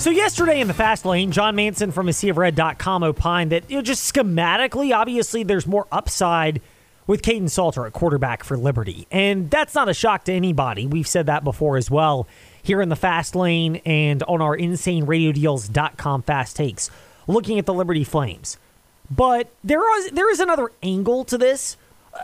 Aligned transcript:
So 0.00 0.08
yesterday 0.08 0.62
in 0.62 0.66
the 0.66 0.72
fast 0.72 1.04
lane, 1.04 1.30
John 1.30 1.54
Manson 1.56 1.90
from 1.90 2.06
AseaofRed.com 2.06 3.02
opined 3.02 3.52
that 3.52 3.70
you 3.70 3.76
know, 3.76 3.82
just 3.82 4.10
schematically, 4.10 4.96
obviously, 4.96 5.42
there's 5.42 5.66
more 5.66 5.86
upside 5.92 6.62
with 7.06 7.20
Kaidon 7.20 7.50
Salter 7.50 7.84
at 7.84 7.92
quarterback 7.92 8.42
for 8.42 8.56
Liberty, 8.56 9.06
and 9.10 9.50
that's 9.50 9.74
not 9.74 9.90
a 9.90 9.94
shock 9.94 10.24
to 10.24 10.32
anybody. 10.32 10.86
We've 10.86 11.06
said 11.06 11.26
that 11.26 11.44
before 11.44 11.76
as 11.76 11.90
well 11.90 12.26
here 12.62 12.80
in 12.80 12.88
the 12.88 12.96
fast 12.96 13.36
lane 13.36 13.76
and 13.84 14.22
on 14.22 14.40
our 14.40 14.56
InsaneRadioDeals.com 14.56 16.22
fast 16.22 16.56
takes, 16.56 16.90
looking 17.26 17.58
at 17.58 17.66
the 17.66 17.74
Liberty 17.74 18.02
Flames. 18.02 18.56
But 19.10 19.50
there 19.62 19.98
is 19.98 20.12
there 20.12 20.30
is 20.30 20.40
another 20.40 20.72
angle 20.82 21.24
to 21.24 21.36
this. 21.36 21.76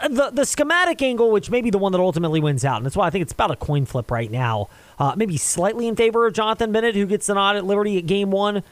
The 0.08 0.30
the 0.30 0.44
schematic 0.44 1.00
angle, 1.00 1.30
which 1.30 1.50
may 1.50 1.60
be 1.60 1.70
the 1.70 1.78
one 1.78 1.92
that 1.92 2.00
ultimately 2.00 2.40
wins 2.40 2.64
out, 2.64 2.78
and 2.78 2.86
that's 2.86 2.96
why 2.96 3.06
I 3.06 3.10
think 3.10 3.22
it's 3.22 3.32
about 3.32 3.50
a 3.50 3.56
coin 3.56 3.86
flip 3.86 4.10
right 4.10 4.30
now 4.30 4.68
uh, 4.98 5.14
maybe 5.16 5.36
slightly 5.36 5.86
in 5.86 5.96
favor 5.96 6.26
of 6.26 6.32
Jonathan 6.32 6.72
Bennett, 6.72 6.94
who 6.94 7.06
gets 7.06 7.26
the 7.26 7.34
nod 7.34 7.56
at 7.56 7.64
Liberty 7.64 7.98
at 7.98 8.06
game 8.06 8.30
one 8.30 8.62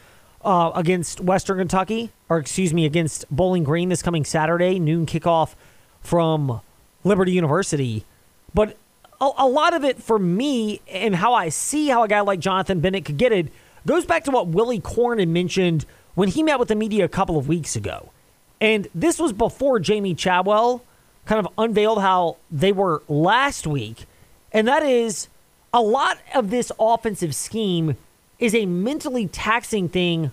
uh, 0.45 0.73
against 0.75 1.21
Western 1.21 1.59
Kentucky, 1.59 2.11
or 2.29 2.39
excuse 2.39 2.73
me, 2.73 2.87
against 2.87 3.25
Bowling 3.31 3.65
Green 3.65 3.89
this 3.89 4.03
coming 4.03 4.25
Saturday, 4.25 4.79
noon 4.79 5.07
kickoff 5.07 5.55
from 6.03 6.61
Liberty 7.03 7.33
University. 7.33 8.05
But 8.53 8.77
a, 9.21 9.31
a 9.39 9.49
lot 9.49 9.75
of 9.75 9.85
it 9.85 10.03
for 10.03 10.19
me 10.19 10.81
and 10.89 11.17
how 11.17 11.35
I 11.35 11.49
see 11.49 11.89
how 11.89 12.03
a 12.03 12.09
guy 12.09 12.21
like 12.21 12.41
Jonathan 12.41 12.81
Bennett 12.81 13.05
could 13.05 13.19
get 13.19 13.33
it 13.33 13.49
goes 13.87 14.07
back 14.07 14.25
to 14.25 14.31
what 14.31 14.49
Willy 14.49 14.81
Korn 14.81 15.19
had 15.19 15.29
mentioned 15.29 15.85
when 16.15 16.29
he 16.29 16.43
met 16.43 16.59
with 16.59 16.69
the 16.69 16.75
media 16.75 17.05
a 17.05 17.09
couple 17.09 17.37
of 17.37 17.49
weeks 17.49 17.77
ago. 17.77 18.11
And 18.61 18.89
this 18.95 19.19
was 19.19 19.33
before 19.33 19.79
Jamey 19.79 20.17
Chadwell 20.17 20.83
kind 21.27 21.45
of 21.45 21.53
unveiled 21.59 22.01
how 22.01 22.37
they 22.51 22.73
were 22.73 23.03
last 23.09 23.67
week. 23.67 24.07
And 24.53 24.69
that 24.69 24.83
is 24.83 25.29
a 25.73 25.83
lot 25.83 26.19
of 26.35 26.51
this 26.51 26.71
offensive 26.79 27.35
scheme 27.35 27.97
is 28.39 28.55
a 28.55 28.67
mentally 28.67 29.27
taxing 29.27 29.89
thing 29.89 30.33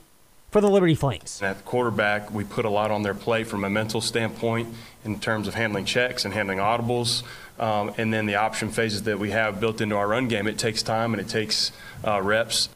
for 0.51 0.59
the 0.59 0.69
Liberty 0.69 0.95
Flames. 0.95 1.41
At 1.41 1.57
the 1.57 1.63
quarterback, 1.63 2.31
we 2.31 2.43
put 2.43 2.65
a 2.65 2.69
lot 2.69 2.91
on 2.91 3.03
their 3.03 3.13
plate 3.13 3.47
from 3.47 3.63
a 3.63 3.69
mental 3.69 4.01
standpoint 4.01 4.67
in 5.05 5.19
terms 5.19 5.47
of 5.47 5.53
handling 5.53 5.85
checks 5.85 6.25
and 6.25 6.33
handling 6.33 6.59
audibles. 6.59 7.23
Um, 7.57 7.93
and 7.97 8.13
then 8.13 8.25
the 8.25 8.35
option 8.35 8.69
phases 8.69 9.03
that 9.03 9.17
we 9.17 9.31
have 9.31 9.59
built 9.59 9.81
into 9.81 9.95
our 9.95 10.07
run 10.07 10.27
game, 10.27 10.47
it 10.47 10.57
takes 10.57 10.83
time 10.83 11.13
and 11.13 11.21
it 11.21 11.29
takes 11.29 11.71
uh, 12.05 12.21
reps. 12.21 12.69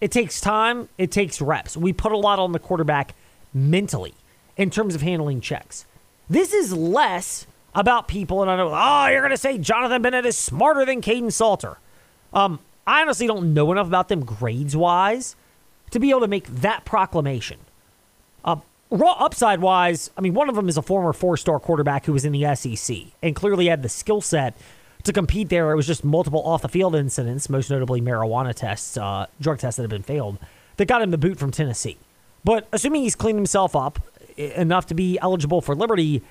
It 0.00 0.10
takes 0.10 0.40
time, 0.40 0.88
it 0.98 1.12
takes 1.12 1.40
reps. 1.40 1.76
We 1.76 1.92
put 1.92 2.10
a 2.10 2.16
lot 2.16 2.40
on 2.40 2.50
the 2.52 2.58
quarterback 2.58 3.14
mentally 3.54 4.14
in 4.56 4.70
terms 4.70 4.96
of 4.96 5.02
handling 5.02 5.40
checks. 5.40 5.86
This 6.28 6.52
is 6.52 6.72
less 6.72 7.46
about 7.74 8.08
people, 8.08 8.42
and 8.42 8.50
I 8.50 8.56
know, 8.56 8.70
oh, 8.74 9.06
you're 9.08 9.20
going 9.20 9.30
to 9.30 9.36
say 9.36 9.58
Jonathan 9.58 10.02
Bennett 10.02 10.26
is 10.26 10.36
smarter 10.36 10.84
than 10.84 11.00
Kaidon 11.00 11.32
Salter. 11.32 11.78
Um, 12.32 12.60
I 12.86 13.02
honestly 13.02 13.26
don't 13.26 13.54
know 13.54 13.72
enough 13.72 13.86
about 13.86 14.08
them 14.08 14.24
grades 14.24 14.76
wise 14.76 15.36
to 15.90 16.00
be 16.00 16.10
able 16.10 16.20
to 16.20 16.28
make 16.28 16.46
that 16.46 16.84
proclamation. 16.84 17.58
Uh, 18.44 18.56
raw 18.90 19.12
upside 19.12 19.60
wise, 19.60 20.10
I 20.16 20.20
mean, 20.20 20.34
one 20.34 20.48
of 20.48 20.54
them 20.54 20.68
is 20.68 20.76
a 20.76 20.82
former 20.82 21.12
four 21.12 21.36
star 21.36 21.60
quarterback 21.60 22.06
who 22.06 22.12
was 22.12 22.24
in 22.24 22.32
the 22.32 22.54
SEC 22.54 22.96
and 23.22 23.36
clearly 23.36 23.66
had 23.66 23.82
the 23.82 23.88
skill 23.88 24.20
set 24.20 24.54
to 25.04 25.12
compete 25.12 25.48
there. 25.48 25.70
It 25.72 25.76
was 25.76 25.86
just 25.86 26.04
multiple 26.04 26.42
off 26.42 26.62
the 26.62 26.68
field 26.68 26.94
incidents, 26.94 27.48
most 27.48 27.70
notably 27.70 28.00
marijuana 28.00 28.54
tests, 28.54 28.96
uh, 28.96 29.26
drug 29.40 29.58
tests 29.58 29.76
that 29.76 29.82
had 29.82 29.90
been 29.90 30.02
failed, 30.02 30.38
that 30.76 30.86
got 30.86 31.02
him 31.02 31.10
the 31.10 31.18
boot 31.18 31.38
from 31.38 31.50
Tennessee. 31.50 31.98
But 32.44 32.66
assuming 32.72 33.02
he's 33.02 33.14
cleaned 33.14 33.38
himself 33.38 33.76
up 33.76 34.00
enough 34.36 34.86
to 34.86 34.94
be 34.94 35.18
eligible 35.20 35.60
for 35.60 35.74
Liberty, 35.74 36.22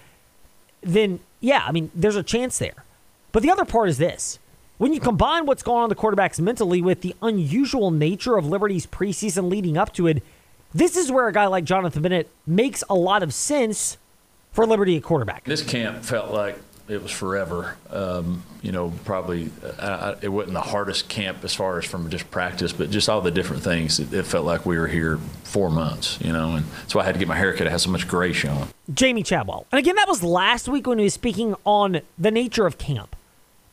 then 0.81 1.19
yeah, 1.41 1.63
I 1.67 1.71
mean, 1.71 1.91
there's 1.93 2.15
a 2.15 2.23
chance 2.23 2.57
there. 2.57 2.85
But 3.31 3.43
the 3.43 3.49
other 3.49 3.65
part 3.65 3.89
is 3.89 3.97
this 3.97 4.39
when 4.77 4.93
you 4.93 4.99
combine 4.99 5.45
what's 5.45 5.63
going 5.63 5.83
on 5.83 5.89
the 5.89 5.95
quarterbacks 5.95 6.39
mentally 6.39 6.81
with 6.81 7.01
the 7.01 7.15
unusual 7.21 7.91
nature 7.91 8.37
of 8.37 8.47
Liberty's 8.47 8.87
preseason 8.87 9.49
leading 9.49 9.77
up 9.77 9.93
to 9.93 10.07
it, 10.07 10.23
this 10.73 10.95
is 10.95 11.11
where 11.11 11.27
a 11.27 11.33
guy 11.33 11.47
like 11.47 11.65
Jonathan 11.65 12.01
Bennett 12.01 12.29
makes 12.47 12.83
a 12.89 12.95
lot 12.95 13.23
of 13.23 13.33
sense 13.33 13.97
for 14.53 14.65
Liberty 14.65 14.97
at 14.97 15.03
quarterback. 15.03 15.43
This 15.43 15.63
camp 15.63 16.03
felt 16.03 16.31
like 16.31 16.57
it 16.91 17.01
was 17.01 17.11
forever. 17.11 17.77
Um, 17.89 18.43
you 18.61 18.71
know, 18.71 18.91
probably 19.05 19.49
it 20.21 20.29
wasn't 20.29 20.53
the 20.53 20.61
hardest 20.61 21.07
camp 21.07 21.43
as 21.43 21.53
far 21.53 21.77
as 21.77 21.85
from 21.85 22.09
just 22.09 22.29
practice, 22.29 22.73
but 22.73 22.89
just 22.91 23.07
all 23.07 23.21
the 23.21 23.31
different 23.31 23.63
things. 23.63 23.99
It, 23.99 24.13
it, 24.13 24.25
felt 24.25 24.45
like 24.45 24.65
we 24.65 24.77
were 24.77 24.87
here 24.87 25.17
four 25.43 25.69
months, 25.69 26.19
you 26.21 26.33
know, 26.33 26.55
and 26.55 26.65
that's 26.81 26.93
why 26.93 27.01
I 27.01 27.05
had 27.05 27.15
to 27.15 27.19
get 27.19 27.27
my 27.27 27.35
haircut. 27.35 27.67
It 27.67 27.71
had 27.71 27.81
so 27.81 27.89
much 27.89 28.07
gray 28.07 28.33
showing. 28.33 28.67
Jamey 28.91 29.25
Chadwell. 29.25 29.65
And 29.71 29.79
again, 29.79 29.95
that 29.95 30.07
was 30.07 30.21
last 30.21 30.67
week 30.67 30.85
when 30.85 30.97
he 30.97 31.05
was 31.05 31.13
speaking 31.13 31.55
on 31.65 32.01
the 32.17 32.31
nature 32.31 32.67
of 32.67 32.77
camp. 32.77 33.15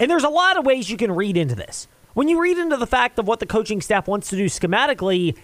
And 0.00 0.10
there's 0.10 0.24
a 0.24 0.28
lot 0.28 0.56
of 0.56 0.64
ways 0.64 0.90
you 0.90 0.96
can 0.96 1.12
read 1.12 1.36
into 1.36 1.56
this. 1.56 1.88
When 2.14 2.28
you 2.28 2.40
read 2.40 2.56
into 2.56 2.76
the 2.76 2.86
fact 2.86 3.18
of 3.18 3.26
what 3.26 3.40
the 3.40 3.46
coaching 3.46 3.80
staff 3.80 4.06
wants 4.06 4.30
to 4.30 4.36
do 4.36 4.46
schematically, 4.46 5.36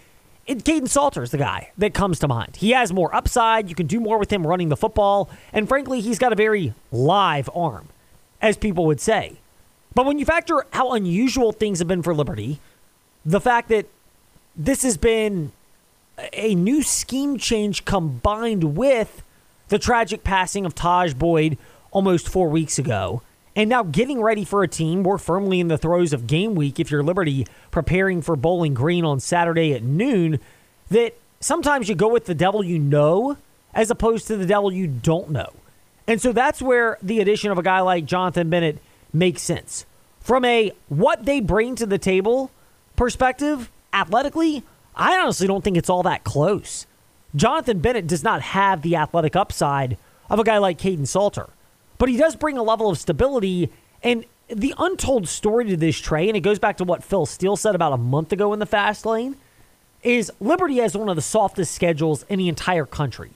it, 0.46 0.64
Kaidon 0.64 0.88
Salter 0.88 1.22
is 1.22 1.30
the 1.30 1.38
guy 1.38 1.70
that 1.78 1.94
comes 1.94 2.18
to 2.20 2.28
mind. 2.28 2.56
He 2.56 2.70
has 2.72 2.92
more 2.92 3.14
upside. 3.14 3.68
You 3.68 3.74
can 3.74 3.86
do 3.86 4.00
more 4.00 4.18
with 4.18 4.32
him 4.32 4.46
running 4.46 4.68
the 4.68 4.76
football. 4.76 5.30
And 5.52 5.68
frankly, 5.68 6.00
he's 6.00 6.18
got 6.18 6.32
a 6.32 6.36
very 6.36 6.74
live 6.92 7.48
arm, 7.54 7.88
as 8.42 8.56
people 8.56 8.86
would 8.86 9.00
say. 9.00 9.36
But 9.94 10.06
when 10.06 10.18
you 10.18 10.24
factor 10.24 10.66
how 10.72 10.92
unusual 10.92 11.52
things 11.52 11.78
have 11.78 11.88
been 11.88 12.02
for 12.02 12.14
Liberty, 12.14 12.60
the 13.24 13.40
fact 13.40 13.68
that 13.68 13.86
this 14.56 14.82
has 14.82 14.96
been 14.96 15.52
a 16.32 16.54
new 16.54 16.82
scheme 16.82 17.38
change 17.38 17.84
combined 17.84 18.76
with 18.76 19.22
the 19.68 19.78
tragic 19.78 20.24
passing 20.24 20.66
of 20.66 20.74
Taj 20.74 21.14
Boyd 21.14 21.56
almost 21.90 22.28
four 22.28 22.48
weeks 22.48 22.78
ago, 22.78 23.22
and 23.56 23.70
now 23.70 23.82
getting 23.82 24.20
ready 24.20 24.44
for 24.44 24.62
a 24.62 24.68
team 24.68 25.02
more 25.02 25.18
firmly 25.18 25.60
in 25.60 25.68
the 25.68 25.78
throes 25.78 26.12
of 26.12 26.26
game 26.26 26.54
week 26.54 26.80
if 26.80 26.90
you're 26.90 27.02
Liberty 27.02 27.46
preparing 27.70 28.22
for 28.22 28.36
Bowling 28.36 28.74
Green 28.74 29.04
on 29.04 29.20
Saturday 29.20 29.72
at 29.74 29.82
noon, 29.82 30.40
that 30.90 31.16
sometimes 31.40 31.88
you 31.88 31.94
go 31.94 32.08
with 32.08 32.26
the 32.26 32.34
devil 32.34 32.64
you 32.64 32.78
know 32.78 33.36
as 33.72 33.90
opposed 33.90 34.26
to 34.26 34.36
the 34.36 34.46
devil 34.46 34.72
you 34.72 34.86
don't 34.86 35.30
know. 35.30 35.52
And 36.06 36.20
so 36.20 36.32
that's 36.32 36.60
where 36.60 36.98
the 37.02 37.20
addition 37.20 37.50
of 37.50 37.58
a 37.58 37.62
guy 37.62 37.80
like 37.80 38.04
Jonathan 38.04 38.50
Bennett 38.50 38.78
makes 39.12 39.42
sense. 39.42 39.86
From 40.20 40.44
a 40.44 40.72
what 40.88 41.24
they 41.24 41.40
bring 41.40 41.76
to 41.76 41.86
the 41.86 41.98
table 41.98 42.50
perspective, 42.96 43.70
athletically, 43.92 44.62
I 44.94 45.18
honestly 45.18 45.46
don't 45.46 45.62
think 45.62 45.76
it's 45.76 45.90
all 45.90 46.02
that 46.04 46.24
close. 46.24 46.86
Jonathan 47.34 47.80
Bennett 47.80 48.06
does 48.06 48.22
not 48.22 48.42
have 48.42 48.82
the 48.82 48.96
athletic 48.96 49.34
upside 49.34 49.96
of 50.30 50.38
a 50.38 50.44
guy 50.44 50.58
like 50.58 50.78
Kaidon 50.78 51.06
Salter 51.06 51.48
but 51.98 52.08
he 52.08 52.16
does 52.16 52.36
bring 52.36 52.58
a 52.58 52.62
level 52.62 52.88
of 52.90 52.98
stability. 52.98 53.70
And 54.02 54.24
the 54.48 54.74
untold 54.78 55.28
story 55.28 55.66
to 55.66 55.76
this 55.76 55.98
Trey, 55.98 56.28
and 56.28 56.36
it 56.36 56.40
goes 56.40 56.58
back 56.58 56.76
to 56.78 56.84
what 56.84 57.02
Phil 57.02 57.26
Steele 57.26 57.56
said 57.56 57.74
about 57.74 57.92
a 57.92 57.96
month 57.96 58.32
ago 58.32 58.52
in 58.52 58.58
the 58.58 58.66
fast 58.66 59.06
lane, 59.06 59.36
is 60.02 60.30
Liberty 60.40 60.76
has 60.78 60.96
one 60.96 61.08
of 61.08 61.16
the 61.16 61.22
softest 61.22 61.74
schedules 61.74 62.24
in 62.28 62.38
the 62.38 62.48
entire 62.48 62.84
country, 62.84 63.30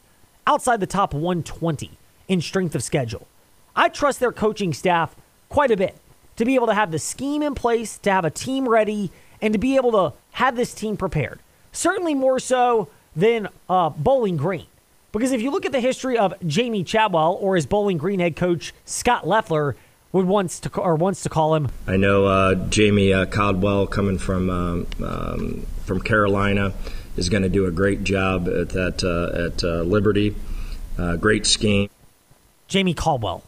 outside 0.46 0.80
the 0.80 0.86
top 0.86 1.14
120 1.14 1.90
in 2.28 2.40
strength 2.40 2.74
of 2.74 2.82
schedule. 2.82 3.26
I 3.74 3.88
trust 3.88 4.20
their 4.20 4.32
coaching 4.32 4.72
staff 4.74 5.16
quite 5.48 5.70
a 5.70 5.76
bit 5.76 5.96
to 6.36 6.44
be 6.44 6.54
able 6.54 6.66
to 6.66 6.74
have 6.74 6.90
the 6.90 6.98
scheme 6.98 7.42
in 7.42 7.54
place, 7.54 7.98
to 7.98 8.10
have 8.10 8.24
a 8.24 8.30
team 8.30 8.68
ready, 8.68 9.10
and 9.40 9.52
to 9.52 9.58
be 9.58 9.76
able 9.76 9.92
to 9.92 10.12
have 10.32 10.56
this 10.56 10.74
team 10.74 10.96
prepared. 10.96 11.40
Certainly 11.72 12.14
more 12.14 12.38
so 12.38 12.88
than 13.16 13.48
uh, 13.68 13.90
Bowling 13.90 14.36
Green. 14.36 14.66
Because 15.12 15.32
if 15.32 15.40
you 15.40 15.50
look 15.50 15.64
at 15.64 15.72
the 15.72 15.80
history 15.80 16.18
of 16.18 16.34
Jamey 16.40 16.84
Chadwell 16.84 17.38
or 17.40 17.56
his 17.56 17.66
Bowling 17.66 17.96
Green 17.96 18.20
head 18.20 18.36
coach 18.36 18.74
Scott 18.84 19.26
Loeffler 19.26 19.74
would 20.12 20.26
wants 20.26 20.60
to 20.60 20.80
or 20.80 20.94
wants 20.96 21.22
to 21.22 21.28
call 21.28 21.54
him. 21.54 21.68
I 21.86 21.96
know 21.96 22.26
uh, 22.26 22.54
Jamey 22.54 23.14
uh, 23.14 23.26
Caldwell 23.26 23.86
coming 23.86 24.18
from 24.18 24.50
um, 24.50 24.86
um, 25.04 25.66
from 25.84 26.00
Carolina 26.00 26.72
is 27.16 27.28
going 27.28 27.42
to 27.42 27.48
do 27.48 27.66
a 27.66 27.70
great 27.70 28.04
job 28.04 28.48
at 28.48 28.70
that 28.70 29.04
uh, 29.04 29.46
at 29.46 29.64
uh, 29.64 29.82
Liberty. 29.82 30.34
Uh, 30.98 31.16
great 31.16 31.46
scheme. 31.46 31.90
Jamie 32.66 32.94
Caldwell. 32.94 33.42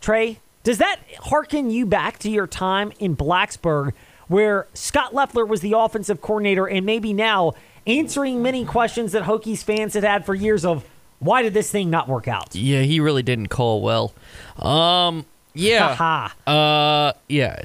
Trey, 0.00 0.38
does 0.62 0.78
that 0.78 1.00
harken 1.20 1.70
you 1.70 1.86
back 1.86 2.18
to 2.20 2.30
your 2.30 2.46
time 2.46 2.92
in 2.98 3.16
Blacksburg 3.16 3.92
where 4.28 4.66
Scott 4.74 5.14
Loeffler 5.14 5.46
was 5.46 5.60
the 5.60 5.72
offensive 5.72 6.20
coordinator 6.20 6.66
and 6.68 6.84
maybe 6.84 7.12
now 7.12 7.54
answering 7.88 8.42
many 8.42 8.64
questions 8.64 9.12
that 9.12 9.24
Hokies 9.24 9.64
fans 9.64 9.94
had 9.94 10.04
had 10.04 10.24
for 10.24 10.34
years 10.34 10.64
of 10.64 10.84
why 11.18 11.42
did 11.42 11.54
this 11.54 11.70
thing 11.70 11.90
not 11.90 12.08
work 12.08 12.28
out? 12.28 12.54
Yeah, 12.54 12.82
he 12.82 13.00
really 13.00 13.22
didn't 13.22 13.48
call 13.48 13.80
well. 13.80 14.12
Um, 14.58 15.26
yeah. 15.54 16.30
uh, 16.46 17.12
yeah. 17.28 17.62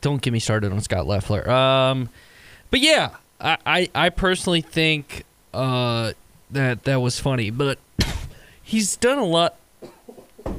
Don't 0.00 0.20
get 0.20 0.32
me 0.32 0.38
started 0.38 0.70
on 0.70 0.80
Scott 0.80 1.06
Loeffler. 1.06 1.48
Um, 1.50 2.08
but 2.70 2.80
yeah, 2.80 3.10
I, 3.40 3.58
I, 3.66 3.90
I 3.94 4.08
personally 4.10 4.60
think 4.60 5.24
uh, 5.52 6.12
that 6.50 6.84
that 6.84 7.00
was 7.00 7.18
funny, 7.18 7.50
but 7.50 7.78
he's 8.62 8.96
done 8.96 9.18
a 9.18 9.24
lot. 9.24 9.56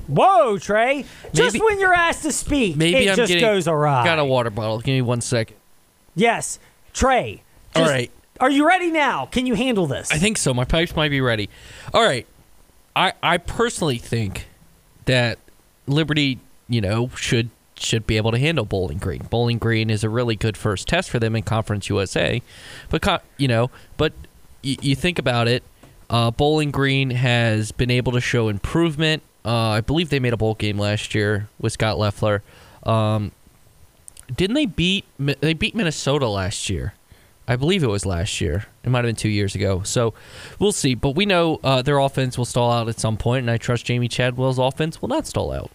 Whoa, 0.08 0.58
Trey! 0.58 1.06
Just 1.32 1.64
when 1.64 1.80
you're 1.80 1.94
asked 1.94 2.24
to 2.24 2.32
speak, 2.32 2.76
maybe 2.76 3.06
it 3.06 3.12
I'm 3.12 3.16
just 3.16 3.28
getting, 3.28 3.44
goes 3.48 3.68
awry. 3.68 4.04
Got 4.04 4.18
a 4.18 4.26
water 4.26 4.50
bottle. 4.50 4.80
Give 4.80 4.94
me 4.94 5.02
one 5.04 5.22
second. 5.22 5.58
Yes, 6.16 6.58
Trey. 6.94 7.44
All 7.76 7.84
right. 7.84 8.12
Are 8.40 8.50
you 8.50 8.68
ready 8.68 8.92
now? 8.92 9.26
Can 9.28 9.46
you 9.46 9.54
handle 9.56 9.88
this? 9.88 10.12
I 10.12 10.18
think 10.18 10.38
so. 10.38 10.54
My 10.54 10.66
pipes 10.66 10.96
might 10.96 11.10
be 11.10 11.22
ready. 11.22 11.50
All 11.94 12.04
right. 12.04 12.28
I 12.96 13.14
I 13.24 13.38
personally 13.38 13.98
think 13.98 14.48
that 15.06 15.38
Liberty, 15.88 16.40
you 16.68 16.82
know, 16.82 17.10
should 17.16 17.50
should 17.78 18.08
be 18.08 18.18
able 18.18 18.32
to 18.32 18.38
handle 18.40 18.66
Bowling 18.66 18.98
Green. 18.98 19.24
Bowling 19.30 19.58
Green 19.58 19.90
is 19.90 20.04
a 20.04 20.10
really 20.10 20.36
good 20.36 20.56
first 20.58 20.88
test 20.88 21.10
for 21.10 21.20
them 21.20 21.36
in 21.36 21.44
Conference 21.44 21.90
USA, 21.90 22.42
but 22.90 23.24
you 23.38 23.48
know, 23.48 23.70
but 23.98 24.14
y- 24.64 24.78
you 24.82 24.96
think 24.96 25.20
about 25.20 25.48
it, 25.48 25.62
uh, 26.10 26.32
Bowling 26.32 26.72
Green 26.72 27.12
has 27.12 27.72
been 27.72 27.92
able 27.92 28.12
to 28.14 28.22
show 28.22 28.48
improvement. 28.48 29.24
Uh, 29.44 29.52
I 29.70 29.82
believe 29.82 30.10
they 30.10 30.20
made 30.20 30.34
a 30.34 30.38
bowl 30.38 30.56
game 30.56 30.80
last 30.80 31.14
year 31.14 31.48
with 31.60 31.74
Scott 31.74 32.00
Loeffler. 32.00 32.42
Um, 32.84 33.32
didn't 34.36 34.56
they 34.56 34.66
beat 34.66 35.06
they 35.20 35.54
beat 35.54 35.76
Minnesota 35.76 36.28
last 36.28 36.70
year? 36.70 36.95
I 37.48 37.56
believe 37.56 37.84
it 37.84 37.88
was 37.88 38.06
last 38.06 38.42
year. 38.42 38.66
It 38.84 38.90
might 38.90 39.00
have 39.00 39.10
been 39.10 39.16
two 39.16 39.30
years 39.30 39.56
ago. 39.56 39.84
So 39.84 40.14
we'll 40.60 40.72
see. 40.72 40.96
But 40.96 41.12
we 41.12 41.26
know 41.26 41.60
uh, 41.64 41.82
their 41.82 42.00
offense 42.00 42.38
will 42.38 42.46
stall 42.46 42.72
out 42.72 42.90
at 42.90 43.00
some 43.00 43.18
point, 43.18 43.44
and 43.44 43.52
I 43.52 43.58
trust 43.58 43.86
Jamey 43.86 44.10
Chadwell's 44.10 44.58
offense 44.58 45.02
will 45.02 45.10
not 45.10 45.28
stall 45.28 45.52
out. 45.52 45.72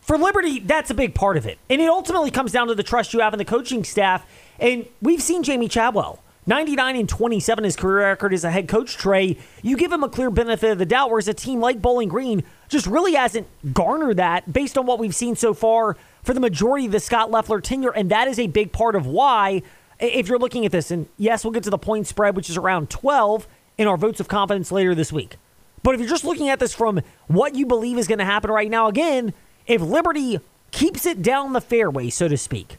For 0.00 0.18
Liberty, 0.18 0.60
that's 0.60 0.90
a 0.90 0.94
big 0.94 1.14
part 1.14 1.38
of 1.38 1.46
it. 1.46 1.58
And 1.70 1.80
it 1.80 1.88
ultimately 1.88 2.30
comes 2.30 2.52
down 2.52 2.66
to 2.66 2.74
the 2.74 2.82
trust 2.82 3.14
you 3.14 3.20
have 3.20 3.32
in 3.32 3.38
the 3.38 3.44
coaching 3.44 3.84
staff. 3.84 4.26
And 4.60 4.86
we've 5.00 5.22
seen 5.22 5.42
Jamey 5.42 5.70
Chadwell. 5.70 6.20
99 6.46 6.96
and 6.96 7.08
27 7.08 7.64
his 7.64 7.74
career 7.74 8.00
record 8.00 8.34
as 8.34 8.44
a 8.44 8.50
head 8.50 8.68
coach, 8.68 8.98
Trey. 8.98 9.38
You 9.62 9.78
give 9.78 9.90
him 9.90 10.02
a 10.02 10.10
clear 10.10 10.30
benefit 10.30 10.72
of 10.72 10.78
the 10.78 10.84
doubt, 10.84 11.08
whereas 11.08 11.26
a 11.26 11.32
team 11.32 11.58
like 11.58 11.80
Bowling 11.80 12.10
Green 12.10 12.44
just 12.68 12.86
really 12.86 13.14
hasn't 13.14 13.46
garnered 13.72 14.18
that 14.18 14.52
based 14.52 14.76
on 14.76 14.84
what 14.84 14.98
we've 14.98 15.14
seen 15.14 15.36
so 15.36 15.54
far 15.54 15.96
for 16.22 16.34
the 16.34 16.40
majority 16.40 16.84
of 16.84 16.92
the 16.92 17.00
Scott 17.00 17.30
Loeffler 17.30 17.62
tenure. 17.62 17.92
And 17.92 18.10
that 18.10 18.28
is 18.28 18.38
a 18.38 18.46
big 18.46 18.72
part 18.72 18.94
of 18.94 19.06
why 19.06 19.62
if 19.98 20.28
you're 20.28 20.38
looking 20.38 20.66
at 20.66 20.72
this, 20.72 20.90
and 20.90 21.08
yes, 21.16 21.44
we'll 21.44 21.52
get 21.52 21.64
to 21.64 21.70
the 21.70 21.78
point 21.78 22.06
spread, 22.06 22.36
which 22.36 22.50
is 22.50 22.56
around 22.56 22.90
12 22.90 23.46
in 23.78 23.86
our 23.86 23.96
votes 23.96 24.20
of 24.20 24.28
confidence 24.28 24.70
later 24.70 24.94
this 24.94 25.12
week. 25.12 25.36
But 25.82 25.94
if 25.94 26.00
you're 26.00 26.10
just 26.10 26.24
looking 26.24 26.48
at 26.48 26.58
this 26.58 26.74
from 26.74 27.00
what 27.26 27.54
you 27.54 27.66
believe 27.66 27.98
is 27.98 28.08
going 28.08 28.18
to 28.18 28.24
happen 28.24 28.50
right 28.50 28.70
now, 28.70 28.88
again, 28.88 29.34
if 29.66 29.80
Liberty 29.80 30.40
keeps 30.70 31.06
it 31.06 31.22
down 31.22 31.52
the 31.52 31.60
fairway, 31.60 32.10
so 32.10 32.28
to 32.28 32.36
speak, 32.36 32.78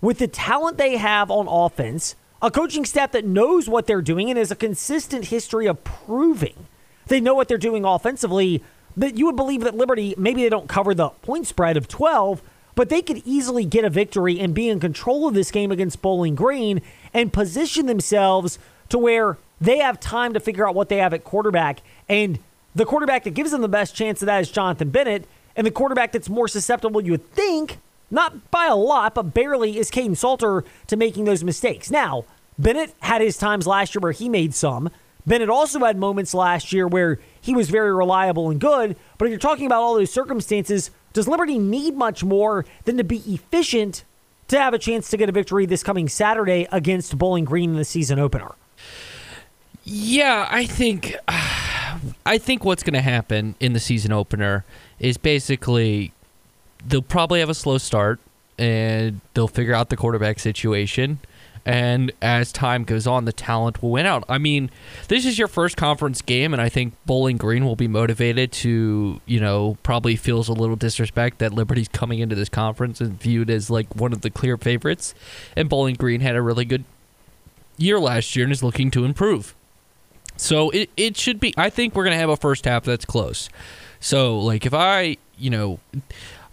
with 0.00 0.18
the 0.18 0.28
talent 0.28 0.78
they 0.78 0.96
have 0.96 1.30
on 1.30 1.46
offense, 1.48 2.16
a 2.40 2.50
coaching 2.50 2.84
staff 2.84 3.12
that 3.12 3.24
knows 3.24 3.68
what 3.68 3.86
they're 3.86 4.00
doing 4.00 4.30
and 4.30 4.38
has 4.38 4.50
a 4.50 4.56
consistent 4.56 5.26
history 5.26 5.66
of 5.66 5.82
proving 5.84 6.66
they 7.08 7.20
know 7.20 7.34
what 7.34 7.48
they're 7.48 7.58
doing 7.58 7.84
offensively, 7.84 8.62
that 8.96 9.16
you 9.16 9.26
would 9.26 9.36
believe 9.36 9.62
that 9.62 9.74
Liberty, 9.74 10.14
maybe 10.16 10.42
they 10.42 10.48
don't 10.48 10.68
cover 10.68 10.94
the 10.94 11.08
point 11.08 11.46
spread 11.46 11.76
of 11.76 11.88
12, 11.88 12.42
but 12.78 12.90
they 12.90 13.02
could 13.02 13.20
easily 13.24 13.64
get 13.64 13.84
a 13.84 13.90
victory 13.90 14.38
and 14.38 14.54
be 14.54 14.68
in 14.68 14.78
control 14.78 15.26
of 15.26 15.34
this 15.34 15.50
game 15.50 15.72
against 15.72 16.00
Bowling 16.00 16.36
Green 16.36 16.80
and 17.12 17.32
position 17.32 17.86
themselves 17.86 18.56
to 18.88 18.96
where 18.96 19.36
they 19.60 19.78
have 19.78 19.98
time 19.98 20.32
to 20.32 20.38
figure 20.38 20.64
out 20.64 20.76
what 20.76 20.88
they 20.88 20.98
have 20.98 21.12
at 21.12 21.24
quarterback. 21.24 21.82
And 22.08 22.38
the 22.76 22.84
quarterback 22.84 23.24
that 23.24 23.34
gives 23.34 23.50
them 23.50 23.62
the 23.62 23.68
best 23.68 23.96
chance 23.96 24.22
of 24.22 24.26
that 24.26 24.42
is 24.42 24.52
Jonathan 24.52 24.90
Bennett. 24.90 25.26
And 25.56 25.66
the 25.66 25.72
quarterback 25.72 26.12
that's 26.12 26.28
more 26.28 26.46
susceptible, 26.46 27.00
you 27.00 27.10
would 27.10 27.28
think, 27.32 27.78
not 28.12 28.48
by 28.52 28.66
a 28.66 28.76
lot, 28.76 29.12
but 29.12 29.34
barely, 29.34 29.76
is 29.76 29.90
Kaidon 29.90 30.16
Salter 30.16 30.62
to 30.86 30.96
making 30.96 31.24
those 31.24 31.42
mistakes. 31.42 31.90
Now, 31.90 32.26
Bennett 32.60 32.94
had 33.00 33.20
his 33.20 33.36
times 33.36 33.66
last 33.66 33.96
year 33.96 34.00
where 34.00 34.12
he 34.12 34.28
made 34.28 34.54
some. 34.54 34.88
Bennett 35.26 35.50
also 35.50 35.80
had 35.80 35.98
moments 35.98 36.32
last 36.32 36.72
year 36.72 36.86
where 36.86 37.18
he 37.40 37.54
was 37.54 37.70
very 37.70 37.92
reliable 37.92 38.50
and 38.50 38.60
good. 38.60 38.96
But 39.18 39.24
if 39.24 39.30
you're 39.30 39.40
talking 39.40 39.66
about 39.66 39.82
all 39.82 39.96
those 39.96 40.12
circumstances, 40.12 40.92
does 41.18 41.26
Liberty 41.26 41.58
need 41.58 41.96
much 41.96 42.22
more 42.22 42.64
than 42.84 42.96
to 42.96 43.02
be 43.02 43.16
efficient 43.26 44.04
to 44.46 44.56
have 44.56 44.72
a 44.72 44.78
chance 44.78 45.10
to 45.10 45.16
get 45.16 45.28
a 45.28 45.32
victory 45.32 45.66
this 45.66 45.82
coming 45.82 46.08
Saturday 46.08 46.68
against 46.70 47.18
Bowling 47.18 47.44
Green 47.44 47.70
in 47.70 47.76
the 47.76 47.84
season 47.84 48.20
opener? 48.20 48.52
Yeah, 49.82 50.46
I 50.48 50.64
think 50.64 51.16
I 52.24 52.38
think 52.38 52.64
what's 52.64 52.84
going 52.84 52.94
to 52.94 53.00
happen 53.00 53.56
in 53.58 53.72
the 53.72 53.80
season 53.80 54.12
opener 54.12 54.64
is 55.00 55.16
basically 55.16 56.12
they'll 56.86 57.02
probably 57.02 57.40
have 57.40 57.48
a 57.48 57.54
slow 57.54 57.78
start 57.78 58.20
and 58.56 59.20
they'll 59.34 59.48
figure 59.48 59.74
out 59.74 59.88
the 59.88 59.96
quarterback 59.96 60.38
situation 60.38 61.18
and 61.64 62.12
as 62.22 62.52
time 62.52 62.84
goes 62.84 63.06
on, 63.06 63.24
the 63.24 63.32
talent 63.32 63.82
will 63.82 63.90
win 63.90 64.06
out. 64.06 64.24
I 64.28 64.38
mean, 64.38 64.70
this 65.08 65.24
is 65.24 65.38
your 65.38 65.48
first 65.48 65.76
conference 65.76 66.22
game, 66.22 66.52
and 66.52 66.62
I 66.62 66.68
think 66.68 66.94
Bowling 67.06 67.36
Green 67.36 67.64
will 67.64 67.76
be 67.76 67.88
motivated 67.88 68.52
to, 68.52 69.20
you 69.26 69.40
know, 69.40 69.76
probably 69.82 70.16
feels 70.16 70.48
a 70.48 70.52
little 70.52 70.76
disrespect 70.76 71.38
that 71.38 71.52
Liberty's 71.52 71.88
coming 71.88 72.20
into 72.20 72.34
this 72.34 72.48
conference 72.48 73.00
and 73.00 73.20
viewed 73.20 73.50
as 73.50 73.70
like 73.70 73.94
one 73.96 74.12
of 74.12 74.22
the 74.22 74.30
clear 74.30 74.56
favorites. 74.56 75.14
And 75.56 75.68
Bowling 75.68 75.94
Green 75.94 76.20
had 76.20 76.36
a 76.36 76.42
really 76.42 76.64
good 76.64 76.84
year 77.76 77.98
last 77.98 78.34
year 78.36 78.44
and 78.44 78.52
is 78.52 78.62
looking 78.62 78.90
to 78.92 79.04
improve. 79.04 79.54
So 80.36 80.70
it, 80.70 80.90
it 80.96 81.16
should 81.16 81.40
be, 81.40 81.52
I 81.56 81.70
think 81.70 81.94
we're 81.94 82.04
going 82.04 82.14
to 82.14 82.20
have 82.20 82.30
a 82.30 82.36
first 82.36 82.64
half 82.64 82.84
that's 82.84 83.04
close. 83.04 83.48
So, 84.00 84.38
like, 84.38 84.64
if 84.64 84.72
I, 84.72 85.16
you 85.36 85.50
know, 85.50 85.80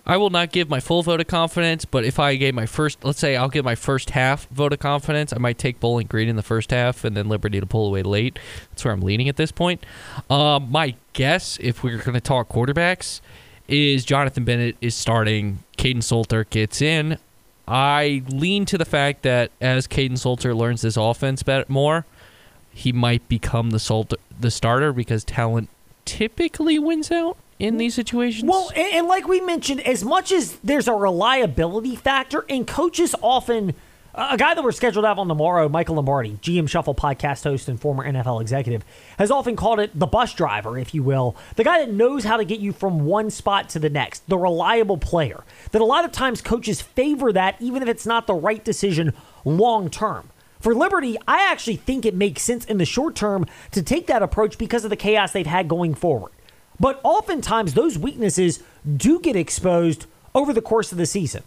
I 0.07 0.18
will 0.18 0.30
not 0.30 0.52
give 0.52 0.69
my 0.69 0.80
full 0.80 1.02
vote 1.02 1.19
of 1.19 1.28
confidence, 1.28 1.84
but 1.84 2.06
if 2.06 2.19
I 2.19 2.36
gave 2.36 2.54
my 2.54 2.68
first, 2.68 3.04
let's 3.04 3.19
say 3.19 3.36
I'll 3.36 3.50
give 3.50 3.66
my 3.66 3.74
first 3.74 4.12
half 4.12 4.48
vote 4.50 4.72
of 4.72 4.80
confidence, 4.80 5.34
I 5.34 5.40
might 5.40 5.57
take 5.57 5.80
Bowling 5.80 6.06
Green 6.06 6.30
in 6.30 6.36
the 6.36 6.44
first 6.44 6.69
half 6.69 7.04
and 7.04 7.18
then 7.18 7.28
Liberty 7.28 7.60
to 7.60 7.66
pull 7.66 7.88
away 7.88 8.04
late. 8.04 8.38
That's 8.69 8.86
where 8.86 8.94
I'm 8.94 9.02
leaning 9.02 9.30
at 9.30 9.38
this 9.38 9.52
point. 9.52 9.84
Um, 10.30 10.72
my 10.72 10.96
guess, 11.13 11.57
if 11.60 11.84
we're 11.84 11.98
going 11.98 12.13
to 12.13 12.22
talk 12.22 12.50
quarterbacks, 12.50 13.19
is 13.68 14.06
Jonathan 14.06 14.46
Bennett 14.46 14.78
is 14.80 14.94
starting. 14.94 15.63
Kaidon 15.78 16.04
Salter 16.04 16.44
gets 16.46 16.81
in. 16.81 17.18
I 17.68 18.22
lean 18.28 18.66
to 18.66 18.78
the 18.78 18.86
fact 18.86 19.24
that 19.24 19.50
as 19.60 19.88
Kaidon 19.88 20.19
Salter 20.19 20.54
learns 20.54 20.81
this 20.81 20.98
offense 20.98 21.44
more, 21.68 22.06
he 22.72 22.92
might 22.92 23.28
become 23.28 23.72
the 23.72 23.80
Salter, 23.80 24.18
the 24.40 24.51
starter 24.51 24.94
because 24.94 25.24
talent 25.24 25.69
typically 26.06 26.78
wins 26.78 27.10
out 27.10 27.38
in 27.60 27.78
these 27.78 27.94
situations? 27.94 28.50
Well, 28.50 28.72
and, 28.75 28.94
and, 28.94 29.07
like 29.07 29.28
we 29.28 29.42
mentioned, 29.42 29.81
as 29.81 30.04
much 30.04 30.31
as 30.31 30.57
there's 30.63 30.88
a 30.88 30.94
reliability 30.94 31.96
factor, 31.96 32.46
and 32.50 32.68
coaches 32.68 33.16
often. 33.22 33.74
a 34.13 34.38
guy 34.38 34.54
that 34.54 34.63
we're 34.63 34.72
scheduled 34.72 35.04
to 35.04 35.07
have 35.07 35.19
on 35.19 35.28
tomorrow, 35.28 35.68
Michael 35.68 35.96
Lombardi, 35.96 36.40
GM 36.42 36.69
Shuffle 36.69 36.96
podcast 36.96 37.44
host 37.44 37.68
and 37.68 37.80
former 37.80 38.10
NFL 38.10 38.42
executive, 38.42 38.84
has 39.18 39.30
often 39.30 39.56
called 39.56 39.80
it 39.80 39.98
the 39.98 40.07
bus 40.07 40.34
driver, 40.34 40.78
if 40.78 40.94
you 40.94 41.04
will. 41.04 41.36
The 41.56 41.63
guy 41.63 41.80
that 41.80 41.92
knows 41.92 42.24
how 42.24 42.38
to 42.38 42.46
get 42.46 42.60
you 42.60 42.72
from 42.72 43.06
one 43.06 43.30
spot 43.30 43.69
to 43.69 43.80
the 43.80 43.90
next, 43.90 44.28
the 44.28 44.38
reliable 44.38 44.98
player. 44.98 45.44
That 45.72 45.81
a 45.81 45.86
lot 45.86 46.06
of 46.06 46.12
times 46.12 46.42
coaches 46.42 46.81
favor 46.81 47.34
that, 47.34 47.62
even 47.62 47.81
if 47.81 47.90
it's 47.90 48.06
not 48.06 48.28
the 48.28 48.34
right 48.34 48.63
decision 48.63 49.13
long 49.44 49.90
term. 49.90 50.30
For 50.60 50.74
Liberty, 50.74 51.16
I 51.28 51.51
actually 51.51 51.75
think 51.75 52.06
it 52.06 52.16
makes 52.16 52.42
sense 52.42 52.66
in 52.66 52.80
the 52.80 52.86
short 52.86 53.16
term 53.16 53.46
to 53.72 53.84
take 53.84 54.08
that 54.08 54.24
approach 54.24 54.58
because 54.58 54.84
of 54.84 54.90
the 54.90 54.96
chaos 54.96 55.31
they've 55.31 55.46
had 55.46 55.68
going 55.68 55.94
forward. 55.94 56.31
But 56.80 57.00
oftentimes, 57.04 57.74
those 57.74 57.98
weaknesses 57.98 58.62
do 58.98 59.19
get 59.19 59.36
exposed 59.36 60.06
over 60.33 60.54
the 60.54 60.62
course 60.62 60.92
of 60.92 60.98
the 60.98 61.06
season. 61.06 61.44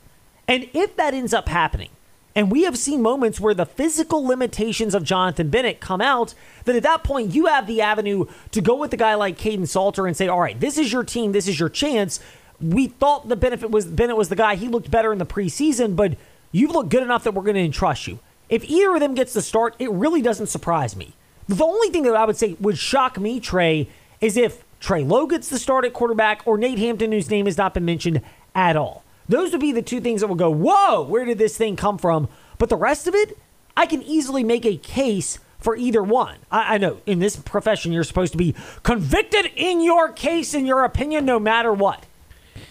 And 0.46 0.68
if 0.72 0.96
that 0.96 1.14
ends 1.14 1.34
up 1.34 1.48
happening, 1.48 1.90
and 2.34 2.52
we 2.52 2.62
have 2.62 2.78
seen 2.78 3.02
moments 3.02 3.40
where 3.40 3.54
the 3.54 3.66
physical 3.66 4.24
limitations 4.24 4.94
of 4.94 5.02
Jonathan 5.02 5.50
Bennett 5.50 5.80
come 5.80 6.00
out, 6.00 6.34
then 6.64 6.76
at 6.76 6.84
that 6.84 7.02
point, 7.02 7.34
you 7.34 7.46
have 7.46 7.66
the 7.66 7.82
avenue 7.82 8.26
to 8.52 8.60
go 8.60 8.76
with 8.76 8.92
a 8.92 8.96
guy 8.96 9.14
like 9.14 9.36
Kaidon 9.36 9.66
Salter 9.66 10.06
and 10.06 10.16
say, 10.16 10.28
all 10.28 10.40
right, 10.40 10.58
this 10.58 10.78
is 10.78 10.92
your 10.92 11.02
team, 11.02 11.32
this 11.32 11.48
is 11.48 11.58
your 11.58 11.68
chance. 11.68 12.20
We 12.60 12.86
thought 12.86 13.28
the 13.28 13.36
benefit 13.36 13.70
was 13.70 13.86
Bennett 13.86 14.16
was 14.16 14.28
the 14.28 14.36
guy. 14.36 14.54
He 14.54 14.68
looked 14.68 14.90
better 14.90 15.12
in 15.12 15.18
the 15.18 15.26
preseason, 15.26 15.96
but 15.96 16.16
you've 16.52 16.70
looked 16.70 16.90
good 16.90 17.02
enough 17.02 17.24
that 17.24 17.34
we're 17.34 17.42
going 17.42 17.56
to 17.56 17.60
entrust 17.60 18.06
you. 18.06 18.20
If 18.48 18.64
either 18.64 18.94
of 18.94 19.00
them 19.00 19.14
gets 19.14 19.34
the 19.34 19.42
start, 19.42 19.74
it 19.78 19.90
really 19.90 20.22
doesn't 20.22 20.46
surprise 20.46 20.96
me. 20.96 21.14
The 21.48 21.64
only 21.64 21.90
thing 21.90 22.04
that 22.04 22.14
I 22.14 22.24
would 22.24 22.36
say 22.36 22.56
would 22.60 22.78
shock 22.78 23.18
me, 23.18 23.40
Trey, 23.40 23.88
is 24.20 24.36
if 24.36 24.64
Trey 24.80 25.04
Lowe 25.04 25.26
gets 25.26 25.48
the 25.48 25.58
start 25.58 25.84
at 25.84 25.92
quarterback, 25.92 26.42
or 26.46 26.56
Nate 26.56 26.78
Hampton, 26.78 27.12
whose 27.12 27.30
name 27.30 27.46
has 27.46 27.58
not 27.58 27.74
been 27.74 27.84
mentioned 27.84 28.22
at 28.54 28.76
all. 28.76 29.04
Those 29.28 29.52
would 29.52 29.60
be 29.60 29.72
the 29.72 29.82
two 29.82 30.00
things 30.00 30.20
that 30.20 30.28
will 30.28 30.36
go, 30.36 30.50
whoa, 30.50 31.02
where 31.02 31.24
did 31.24 31.38
this 31.38 31.56
thing 31.56 31.76
come 31.76 31.98
from? 31.98 32.28
But 32.58 32.68
the 32.68 32.76
rest 32.76 33.06
of 33.06 33.14
it, 33.14 33.36
I 33.76 33.86
can 33.86 34.02
easily 34.02 34.42
make 34.42 34.64
a 34.64 34.76
case 34.76 35.38
for 35.58 35.76
either 35.76 36.02
one. 36.02 36.38
I, 36.50 36.74
I 36.74 36.78
know 36.78 37.00
in 37.04 37.18
this 37.18 37.36
profession, 37.36 37.92
you're 37.92 38.04
supposed 38.04 38.32
to 38.32 38.38
be 38.38 38.54
convicted 38.82 39.50
in 39.56 39.80
your 39.80 40.12
case, 40.12 40.54
in 40.54 40.66
your 40.66 40.84
opinion, 40.84 41.24
no 41.24 41.38
matter 41.38 41.72
what. 41.72 42.06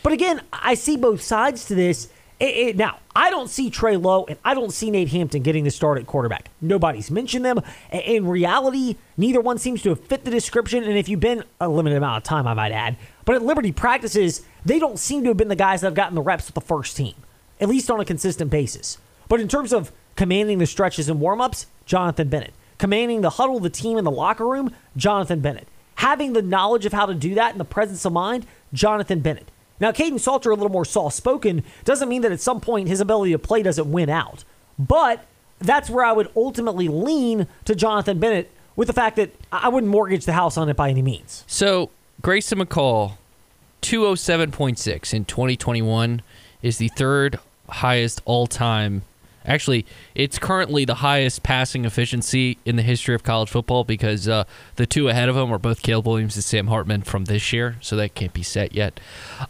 But 0.03 0.13
again, 0.13 0.41
I 0.51 0.73
see 0.73 0.97
both 0.97 1.21
sides 1.21 1.65
to 1.65 1.75
this. 1.75 2.09
It, 2.39 2.45
it, 2.45 2.77
now, 2.77 2.99
I 3.15 3.31
don't 3.31 3.49
see 3.49 3.71
Trey 3.71 3.97
Lowe 3.97 4.25
and 4.25 4.37
I 4.45 4.53
don't 4.53 4.71
see 4.71 4.91
Nate 4.91 5.09
Hampton 5.09 5.41
getting 5.41 5.63
the 5.63 5.71
start 5.71 5.97
at 5.97 6.05
quarterback. 6.05 6.49
Nobody's 6.61 7.09
mentioned 7.09 7.43
them. 7.43 7.61
In 7.91 8.27
reality, 8.27 8.95
neither 9.17 9.41
one 9.41 9.57
seems 9.57 9.81
to 9.81 9.89
have 9.89 10.01
fit 10.01 10.23
the 10.23 10.29
description. 10.29 10.83
And 10.83 10.97
if 10.97 11.09
you've 11.09 11.19
been 11.19 11.43
a 11.59 11.67
limited 11.67 11.97
amount 11.97 12.17
of 12.17 12.23
time, 12.23 12.45
I 12.47 12.53
might 12.53 12.71
add, 12.71 12.95
but 13.25 13.35
at 13.35 13.41
Liberty 13.41 13.71
practices, 13.71 14.43
they 14.63 14.77
don't 14.77 14.99
seem 14.99 15.23
to 15.23 15.29
have 15.29 15.37
been 15.37 15.47
the 15.47 15.55
guys 15.55 15.81
that 15.81 15.87
have 15.87 15.95
gotten 15.95 16.15
the 16.15 16.21
reps 16.21 16.45
with 16.45 16.55
the 16.55 16.61
first 16.61 16.95
team, 16.95 17.15
at 17.59 17.69
least 17.69 17.89
on 17.89 17.99
a 17.99 18.05
consistent 18.05 18.51
basis. 18.51 18.99
But 19.29 19.39
in 19.39 19.47
terms 19.47 19.73
of 19.73 19.91
commanding 20.15 20.59
the 20.59 20.67
stretches 20.67 21.09
and 21.09 21.19
warmups, 21.19 21.65
Jonathan 21.85 22.29
Bennett. 22.29 22.53
Commanding 22.77 23.21
the 23.21 23.31
huddle, 23.31 23.59
the 23.59 23.69
team 23.71 23.97
in 23.97 24.03
the 24.03 24.11
locker 24.11 24.47
room, 24.47 24.73
Jonathan 24.95 25.39
Bennett. 25.39 25.67
Having 25.95 26.33
the 26.33 26.43
knowledge 26.43 26.85
of 26.85 26.93
how 26.93 27.07
to 27.07 27.15
do 27.15 27.33
that 27.33 27.51
and 27.51 27.59
the 27.59 27.65
presence 27.65 28.05
of 28.05 28.13
mind, 28.13 28.45
Jonathan 28.71 29.21
Bennett. 29.21 29.49
Now, 29.79 29.91
Kaidon 29.91 30.19
Salter, 30.19 30.51
a 30.51 30.55
little 30.55 30.71
more 30.71 30.85
soft 30.85 31.15
spoken, 31.15 31.63
doesn't 31.85 32.09
mean 32.09 32.21
that 32.23 32.31
at 32.31 32.39
some 32.39 32.59
point 32.59 32.87
his 32.87 32.99
ability 32.99 33.31
to 33.31 33.39
play 33.39 33.61
doesn't 33.63 33.91
win 33.91 34.09
out. 34.09 34.43
But 34.79 35.25
that's 35.59 35.89
where 35.89 36.03
I 36.03 36.11
would 36.11 36.29
ultimately 36.35 36.87
lean 36.87 37.47
to 37.65 37.75
Jonathan 37.75 38.19
Bennett 38.19 38.51
with 38.75 38.87
the 38.87 38.93
fact 38.93 39.15
that 39.17 39.31
I 39.51 39.69
wouldn't 39.69 39.91
mortgage 39.91 40.25
the 40.25 40.33
house 40.33 40.57
on 40.57 40.69
it 40.69 40.75
by 40.75 40.89
any 40.89 41.01
means. 41.01 41.43
So, 41.47 41.89
Grayson 42.21 42.59
McCall, 42.59 43.13
207.6 43.81 45.13
in 45.13 45.25
2021 45.25 46.21
is 46.61 46.77
the 46.77 46.89
third 46.89 47.39
highest 47.69 48.21
all 48.25 48.47
time. 48.47 49.03
Actually, 49.47 49.85
it's 50.13 50.37
currently 50.37 50.85
the 50.85 50.95
highest 50.95 51.41
passing 51.41 51.85
efficiency 51.85 52.57
in 52.65 52.75
the 52.75 52.81
history 52.81 53.15
of 53.15 53.23
college 53.23 53.49
football 53.49 53.83
because 53.83 54.27
uh, 54.27 54.43
the 54.75 54.85
two 54.85 55.07
ahead 55.07 55.29
of 55.29 55.37
him 55.37 55.51
are 55.51 55.57
both 55.57 55.81
Caleb 55.81 56.05
Williams 56.05 56.35
and 56.35 56.43
Sam 56.43 56.67
Hartman 56.67 57.01
from 57.01 57.25
this 57.25 57.53
year, 57.53 57.77
so 57.81 57.95
that 57.95 58.13
can't 58.13 58.33
be 58.33 58.43
set 58.43 58.73
yet. 58.73 58.99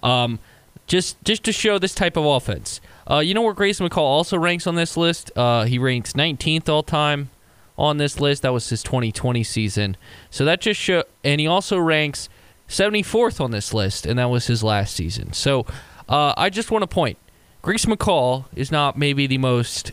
Um, 0.03 0.39
just 0.85 1.21
just 1.23 1.43
to 1.43 1.51
show 1.51 1.77
this 1.77 1.93
type 1.93 2.15
of 2.15 2.25
offense. 2.25 2.79
Uh, 3.09 3.19
you 3.19 3.33
know 3.33 3.41
where 3.41 3.53
Grayson 3.53 3.87
McCall 3.87 3.97
also 3.97 4.37
ranks 4.37 4.67
on 4.67 4.75
this 4.75 4.95
list? 4.95 5.31
Uh, 5.35 5.65
he 5.65 5.79
ranks 5.79 6.13
19th 6.13 6.69
all 6.69 6.83
time 6.83 7.29
on 7.77 7.97
this 7.97 8.19
list. 8.19 8.41
That 8.41 8.53
was 8.53 8.69
his 8.69 8.83
2020 8.83 9.43
season. 9.43 9.97
So 10.29 10.45
that 10.45 10.61
just 10.61 10.79
show, 10.79 11.03
and 11.23 11.39
he 11.39 11.47
also 11.47 11.77
ranks 11.77 12.29
74th 12.67 13.39
on 13.39 13.51
this 13.51 13.73
list, 13.73 14.05
and 14.05 14.19
that 14.19 14.29
was 14.29 14.47
his 14.47 14.63
last 14.63 14.95
season. 14.95 15.33
So 15.33 15.65
uh, 16.09 16.33
I 16.37 16.49
just 16.49 16.71
want 16.71 16.83
to 16.83 16.87
point, 16.87 17.17
Grayson 17.61 17.91
McCall 17.91 18.45
is 18.55 18.71
not 18.71 18.97
maybe 18.97 19.27
the 19.27 19.37
most, 19.37 19.91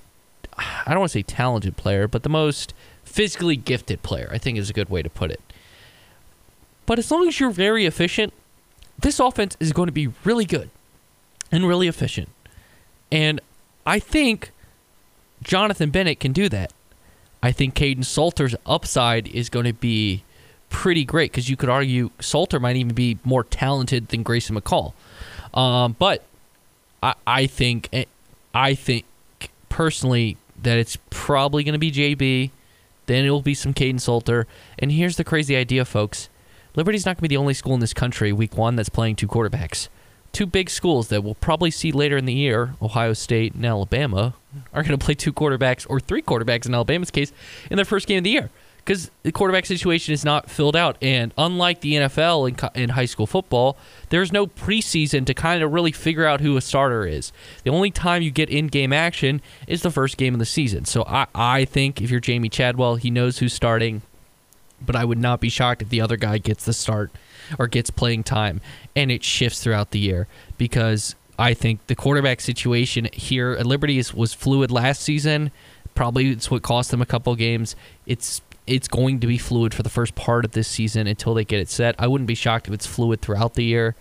I 0.58 0.90
don't 0.90 1.00
want 1.00 1.10
to 1.10 1.18
say 1.18 1.22
talented 1.22 1.76
player, 1.76 2.06
but 2.06 2.22
the 2.22 2.28
most 2.28 2.74
physically 3.04 3.56
gifted 3.56 4.02
player. 4.02 4.28
I 4.32 4.38
think 4.38 4.58
is 4.58 4.70
a 4.70 4.72
good 4.72 4.88
way 4.88 5.02
to 5.02 5.10
put 5.10 5.30
it. 5.30 5.40
But 6.86 6.98
as 6.98 7.10
long 7.10 7.28
as 7.28 7.40
you're 7.40 7.50
very 7.50 7.86
efficient, 7.86 8.32
this 8.98 9.18
offense 9.18 9.56
is 9.60 9.72
going 9.72 9.86
to 9.86 9.92
be 9.92 10.08
really 10.24 10.44
good 10.44 10.70
and 11.50 11.66
really 11.66 11.88
efficient. 11.88 12.28
And 13.10 13.40
I 13.86 13.98
think 13.98 14.50
Jonathan 15.42 15.90
Bennett 15.90 16.20
can 16.20 16.32
do 16.32 16.48
that. 16.48 16.72
I 17.42 17.52
think 17.52 17.74
Kaidon 17.74 18.04
Salter's 18.04 18.54
upside 18.66 19.28
is 19.28 19.50
going 19.50 19.66
to 19.66 19.72
be 19.74 20.24
pretty 20.70 21.04
great 21.04 21.30
because 21.30 21.48
you 21.48 21.56
could 21.56 21.68
argue 21.68 22.10
Salter 22.20 22.58
might 22.58 22.76
even 22.76 22.94
be 22.94 23.18
more 23.22 23.44
talented 23.44 24.08
than 24.08 24.22
Grayson 24.22 24.58
McCall. 24.58 24.94
Um, 25.52 25.94
but 25.98 26.24
I, 27.26 27.46
think 27.46 27.88
eh, 27.92 28.04
I 28.54 28.74
think 28.74 29.04
personally 29.68 30.36
that 30.62 30.78
it's 30.78 30.96
probably 31.10 31.64
going 31.64 31.74
to 31.74 31.78
be 31.78 31.92
JB. 31.92 32.50
Then 33.06 33.24
it 33.24 33.30
will 33.30 33.42
be 33.42 33.54
some 33.54 33.74
Kaidon 33.74 34.00
Salter. 34.00 34.46
And 34.78 34.90
here's 34.90 35.16
the 35.16 35.24
crazy 35.24 35.56
idea, 35.56 35.84
folks. 35.84 36.28
Liberty's 36.74 37.04
not 37.04 37.16
going 37.16 37.18
to 37.18 37.22
be 37.22 37.28
the 37.28 37.36
only 37.36 37.54
school 37.54 37.74
in 37.74 37.80
this 37.80 37.92
country 37.92 38.32
week 38.32 38.56
one 38.56 38.76
that's 38.76 38.88
playing 38.88 39.16
two 39.16 39.28
quarterbacks 39.28 39.88
two 40.34 40.44
big 40.44 40.68
schools 40.68 41.08
that 41.08 41.22
we'll 41.22 41.36
probably 41.36 41.70
see 41.70 41.92
later 41.92 42.16
in 42.16 42.26
the 42.26 42.34
year, 42.34 42.74
Ohio 42.82 43.12
State 43.12 43.54
and 43.54 43.64
Alabama, 43.64 44.34
are 44.72 44.82
going 44.82 44.98
to 44.98 45.02
play 45.02 45.14
two 45.14 45.32
quarterbacks 45.32 45.86
or 45.88 46.00
three 46.00 46.20
quarterbacks 46.20 46.66
in 46.66 46.74
Alabama's 46.74 47.10
case 47.10 47.32
in 47.70 47.76
their 47.76 47.84
first 47.84 48.06
game 48.06 48.18
of 48.18 48.24
the 48.24 48.30
year 48.30 48.50
because 48.84 49.10
the 49.22 49.32
quarterback 49.32 49.64
situation 49.64 50.12
is 50.12 50.24
not 50.24 50.50
filled 50.50 50.76
out. 50.76 50.98
And 51.00 51.32
unlike 51.38 51.80
the 51.80 51.94
NFL 51.94 52.76
in 52.76 52.90
high 52.90 53.06
school 53.06 53.26
football, 53.26 53.78
there's 54.10 54.30
no 54.30 54.46
preseason 54.46 55.24
to 55.26 55.34
kind 55.34 55.62
of 55.62 55.72
really 55.72 55.92
figure 55.92 56.26
out 56.26 56.42
who 56.42 56.56
a 56.56 56.60
starter 56.60 57.06
is. 57.06 57.32
The 57.62 57.70
only 57.70 57.90
time 57.90 58.20
you 58.20 58.30
get 58.30 58.50
in 58.50 58.66
game 58.66 58.92
action 58.92 59.40
is 59.66 59.82
the 59.82 59.90
first 59.90 60.18
game 60.18 60.34
of 60.34 60.38
the 60.38 60.46
season. 60.46 60.84
So 60.84 61.04
I, 61.06 61.26
I 61.34 61.64
think 61.64 62.02
if 62.02 62.10
you're 62.10 62.20
Jamey 62.20 62.50
Chadwell, 62.50 62.96
he 62.96 63.10
knows 63.10 63.38
who's 63.38 63.54
starting, 63.54 64.02
but 64.84 64.94
I 64.94 65.04
would 65.04 65.18
not 65.18 65.40
be 65.40 65.48
shocked 65.48 65.80
if 65.80 65.88
the 65.88 66.02
other 66.02 66.18
guy 66.18 66.36
gets 66.36 66.66
the 66.66 66.74
start 66.74 67.10
or 67.58 67.66
gets 67.68 67.88
playing 67.88 68.24
time 68.24 68.60
and 68.94 69.10
it 69.10 69.24
shifts 69.24 69.62
throughout 69.62 69.92
the 69.92 69.98
year 69.98 70.26
because 70.58 71.14
I 71.38 71.54
think 71.54 71.86
the 71.86 71.94
quarterback 71.94 72.40
situation 72.40 73.08
here 73.12 73.52
at 73.52 73.66
Liberty 73.66 73.98
is, 73.98 74.12
was 74.12 74.34
fluid 74.34 74.70
last 74.70 75.00
season. 75.00 75.50
Probably 75.94 76.30
it's 76.30 76.50
what 76.50 76.62
cost 76.62 76.90
them 76.90 77.00
a 77.00 77.06
couple 77.06 77.34
games. 77.34 77.76
It's 78.06 78.42
it's 78.66 78.88
going 78.88 79.20
to 79.20 79.26
be 79.26 79.38
fluid 79.38 79.74
for 79.74 79.82
the 79.82 79.90
first 79.90 80.14
part 80.14 80.44
of 80.44 80.52
this 80.52 80.68
season 80.68 81.06
until 81.06 81.34
they 81.34 81.44
get 81.44 81.60
it 81.60 81.68
set. 81.68 81.94
I 81.98 82.06
wouldn't 82.06 82.28
be 82.28 82.34
shocked 82.34 82.68
if 82.68 82.74
it's 82.74 82.86
fluid 82.86 83.20
throughout 83.20 83.54
the 83.54 83.64
year. 83.64 83.94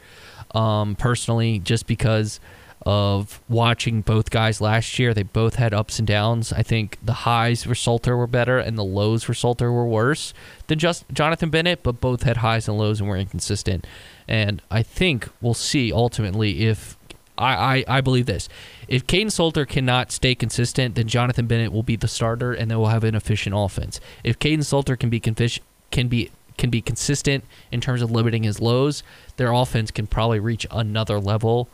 Um, 0.52 0.96
personally, 0.96 1.60
just 1.60 1.88
because 1.88 2.40
of 2.86 3.42
watching 3.48 4.02
both 4.02 4.30
guys 4.30 4.60
last 4.60 5.00
year. 5.00 5.14
They 5.14 5.24
both 5.24 5.56
had 5.56 5.74
ups 5.74 6.00
and 6.00 6.08
downs. 6.08 6.52
I 6.52 6.64
think 6.64 6.98
the 7.02 7.14
highs 7.14 7.64
for 7.64 7.76
Salter 7.76 8.18
were 8.18 8.28
better 8.28 8.60
and 8.60 8.78
the 8.78 8.84
lows 8.84 9.24
for 9.24 9.34
Salter 9.34 9.72
were 9.72 9.88
worse 9.88 10.34
than 10.68 10.80
just 10.80 11.06
Jonathan 11.12 11.50
Bennett, 11.50 11.82
but 11.82 12.02
both 12.02 12.24
had 12.24 12.38
highs 12.38 12.68
and 12.68 12.78
lows 12.78 13.00
and 13.00 13.10
were 13.10 13.18
inconsistent. 13.18 13.88
And 14.28 14.62
I 14.70 14.84
think 14.84 15.30
we'll 15.42 15.54
see 15.54 15.94
ultimately 15.94 16.66
if 16.66 16.98
I, 17.38 17.54
I, 17.88 17.98
I 17.98 18.02
believe 18.02 18.26
this. 18.26 18.48
If 18.88 19.08
Kaidon 19.08 19.32
Salter 19.32 19.66
cannot 19.66 20.12
stay 20.12 20.36
consistent, 20.36 20.96
then 20.96 21.08
Jonathan 21.08 21.48
Bennett 21.48 21.72
will 21.72 21.84
be 21.84 21.96
the 21.96 22.08
starter 22.08 22.54
and 22.54 22.70
they 22.70 22.76
will 22.76 22.88
have 22.88 23.04
an 23.04 23.16
efficient 23.16 23.56
offense. 23.58 24.00
If 24.24 24.40
Kaidon 24.40 24.64
Salter 24.64 24.96
can 24.96 25.10
be 25.10 25.20
can 25.20 26.08
be 26.08 26.32
can 26.58 26.70
be 26.70 26.82
consistent 26.82 27.44
in 27.72 27.82
terms 27.82 28.02
of 28.02 28.12
limiting 28.12 28.44
his 28.44 28.62
lows, 28.62 29.02
their 29.38 29.52
offense 29.52 29.90
can 29.90 30.06
probably 30.06 30.40
reach 30.40 30.68
another 30.72 31.20
level 31.20 31.68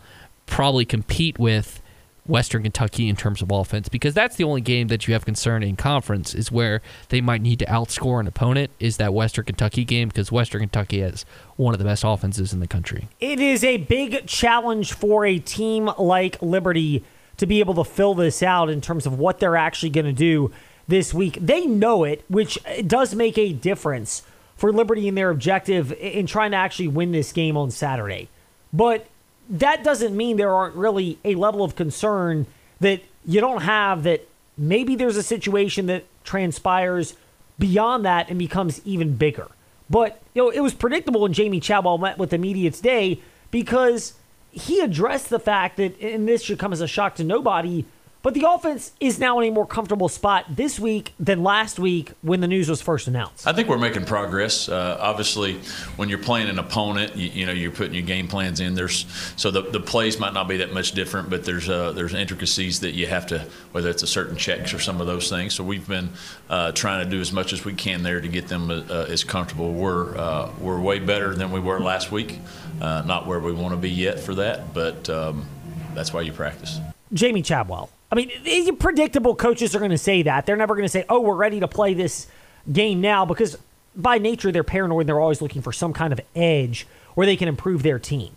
probably 0.50 0.84
compete 0.84 1.40
with 1.40 1.82
Western 2.30 2.64
Kentucky 2.64 3.10
in 3.10 3.16
terms 3.16 3.42
of 3.42 3.52
offense 3.52 3.90
because 3.90 4.14
that's 4.14 4.36
the 4.36 4.44
only 4.44 4.62
game 4.62 4.88
that 4.88 5.08
you 5.08 5.14
have 5.14 5.26
concern 5.26 5.64
in 5.64 5.76
conference 5.76 6.34
is 6.34 6.52
where 6.52 6.82
they 7.10 7.22
might 7.22 7.42
need 7.42 7.60
to 7.60 7.66
outscore 7.66 8.20
an 8.20 8.28
opponent 8.28 8.72
is 8.80 8.98
that 8.98 9.14
Western 9.14 9.46
Kentucky 9.46 9.84
game 9.84 10.08
because 10.08 10.32
Western 10.32 10.62
Kentucky 10.62 11.00
has 11.00 11.26
one 11.56 11.74
of 11.74 11.80
the 11.80 11.86
best 11.86 12.04
offenses 12.06 12.54
in 12.54 12.60
the 12.60 12.68
country. 12.68 13.10
It 13.20 13.40
is 13.40 13.64
a 13.64 13.78
big 13.78 14.28
challenge 14.28 14.94
for 14.94 15.26
a 15.26 15.40
team 15.40 15.90
like 15.98 16.42
Liberty 16.42 17.04
to 17.38 17.46
be 17.46 17.60
able 17.60 17.74
to 17.74 17.84
fill 17.84 18.14
this 18.14 18.44
out 18.44 18.70
in 18.70 18.80
terms 18.80 19.06
of 19.06 19.18
what 19.18 19.40
they're 19.40 19.56
actually 19.56 19.90
going 19.90 20.06
to 20.06 20.14
do 20.14 20.52
this 20.88 21.14
week. 21.14 21.38
They 21.42 21.66
know 21.66 22.04
it, 22.04 22.24
which 22.30 22.60
does 22.86 23.16
make 23.16 23.38
a 23.38 23.54
difference 23.54 24.24
for 24.56 24.72
Liberty 24.72 25.08
in 25.08 25.16
their 25.16 25.30
objective 25.30 25.94
in 25.94 26.28
trying 26.28 26.52
to 26.52 26.58
actually 26.58 26.90
win 26.90 27.12
this 27.12 27.32
game 27.32 27.56
on 27.56 27.72
Saturday. 27.72 28.30
But 28.74 29.08
that 29.50 29.84
doesn't 29.84 30.16
mean 30.16 30.38
there 30.38 30.54
aren't 30.54 30.76
really 30.76 31.18
a 31.26 31.36
level 31.36 31.64
of 31.64 31.76
concern 31.76 32.46
that 32.80 33.02
you 33.26 33.42
don't 33.42 33.64
have 33.64 34.04
that 34.04 34.28
maybe 34.58 34.96
there's 34.96 35.18
a 35.18 35.24
situation 35.24 35.88
that 35.88 36.06
transpires 36.24 37.16
beyond 37.58 38.06
that 38.06 38.30
and 38.30 38.38
becomes 38.38 38.82
even 38.86 39.16
bigger. 39.16 39.48
But 39.90 40.22
you 40.34 40.44
know, 40.44 40.50
it 40.50 40.60
was 40.60 40.74
predictable 40.74 41.22
when 41.22 41.34
Jamey 41.34 41.62
Chadwell 41.62 41.98
met 41.98 42.18
with 42.18 42.30
the 42.30 42.38
media 42.38 42.72
today 42.72 43.22
because 43.52 44.14
he 44.52 44.80
addressed 44.80 45.30
the 45.30 45.40
fact 45.40 45.78
that, 45.78 46.00
and 46.00 46.28
this 46.28 46.44
should 46.44 46.60
come 46.60 46.74
as 46.74 46.82
a 46.82 46.88
shock 46.88 47.16
to 47.16 47.24
nobody, 47.24 47.86
but 48.22 48.34
the 48.34 48.46
offense 48.48 48.92
is 49.00 49.18
now 49.20 49.40
in 49.40 49.50
a 49.50 49.52
more 49.52 49.66
comfortable 49.66 50.10
spot 50.10 50.46
this 50.50 50.80
week 50.80 51.14
than 51.20 51.42
last 51.42 51.80
week 51.80 52.12
when 52.22 52.42
the 52.42 52.48
news 52.48 52.70
was 52.70 52.82
first 52.82 53.08
announced. 53.08 53.48
I 53.48 53.54
think 53.54 53.70
we're 53.70 53.78
making 53.78 54.06
progress. 54.06 54.68
Uh, 54.68 54.98
obviously, 55.00 55.56
when 55.96 56.10
you're 56.10 56.18
playing 56.18 56.50
an 56.50 56.60
opponent, 56.60 57.16
you, 57.16 57.30
you, 57.30 57.46
know 57.46 57.54
you're 57.54 57.72
putting 57.72 57.94
your 57.94 58.04
game 58.04 58.28
plans 58.28 58.60
in. 58.60 58.76
There's 58.76 59.06
so 59.38 59.52
the, 59.52 59.62
the 59.62 59.80
plays 59.80 60.20
might 60.20 60.34
not 60.34 60.48
be 60.48 60.58
that 60.58 60.74
much 60.74 60.92
different, 60.92 61.30
but 61.30 61.46
there's 61.46 61.70
uh, 61.70 61.94
there's 61.94 62.14
intricacies 62.14 62.82
that 62.82 62.94
you 62.94 63.08
have 63.08 63.28
to 63.28 63.46
whether 63.72 63.90
it's 63.90 64.04
a 64.04 64.08
certain 64.08 64.36
checks 64.36 64.74
or 64.74 64.80
some 64.80 65.00
of 65.00 65.08
those 65.08 65.30
things. 65.30 65.54
So 65.54 65.64
we've 65.64 65.88
been 65.88 66.10
uh, 66.50 66.74
trying 66.74 67.04
to 67.04 67.10
do 67.10 67.22
as 67.22 67.32
much 67.32 67.54
as 67.54 67.64
we 67.64 67.74
can 67.74 68.04
there 68.04 68.20
to 68.20 68.28
get 68.28 68.48
them 68.48 68.70
uh, 68.70 69.06
as 69.08 69.24
comfortable. 69.24 69.72
We're 69.74 70.18
uh, 70.18 70.52
we're 70.60 70.80
way 70.80 71.00
better 71.00 71.34
than 71.36 71.52
we 71.52 71.60
were 71.60 71.80
last 71.80 72.12
week. 72.12 72.40
Uh, 72.82 73.04
not 73.06 73.28
where 73.28 73.40
we 73.40 73.54
want 73.54 73.74
to 73.74 73.78
be 73.78 73.90
yet 73.90 74.20
for 74.20 74.36
that, 74.36 74.74
but 74.74 75.10
um, 75.10 75.46
that's 75.94 76.14
why 76.14 76.22
you 76.22 76.34
practice. 76.34 76.80
Jamey 77.14 77.44
Chadwell 77.44 77.90
I 78.12 78.16
mean, 78.16 78.76
predictable 78.78 79.36
coaches 79.36 79.76
are 79.76 79.80
going 79.80 79.92
to 79.92 79.98
say 79.98 80.24
that. 80.24 80.46
They're 80.46 80.56
never 80.56 80.76
going 80.76 80.86
to 80.86 80.90
say, 80.90 81.06
oh, 81.10 81.20
we're 81.20 81.36
ready 81.36 81.60
to 81.60 81.68
play 81.68 81.94
this 81.94 82.28
game 82.72 83.02
now 83.02 83.26
because 83.26 83.58
by 83.96 84.18
nature 84.18 84.52
they're 84.52 84.64
paranoid 84.64 85.02
and 85.02 85.10
they're 85.10 85.20
always 85.20 85.42
looking 85.42 85.62
for 85.62 85.72
some 85.72 85.94
kind 85.94 86.12
of 86.12 86.20
edge 86.36 86.88
where 87.14 87.28
they 87.28 87.36
can 87.36 87.48
improve 87.48 87.84
their 87.84 88.00
team. 88.00 88.32